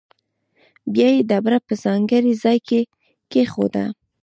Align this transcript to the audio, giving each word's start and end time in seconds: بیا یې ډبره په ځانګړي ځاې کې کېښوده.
بیا 0.93 1.07
یې 1.15 1.21
ډبره 1.29 1.59
په 1.67 1.73
ځانګړي 1.83 2.33
ځاې 2.43 2.59
کې 2.67 2.81
کېښوده. 3.31 3.85